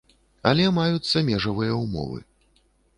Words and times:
Але 0.51 0.65
маюцца 0.79 1.25
межавыя 1.29 1.73
ўмовы. 1.85 2.19